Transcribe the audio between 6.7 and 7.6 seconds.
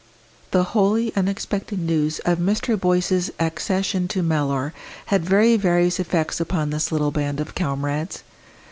this little band of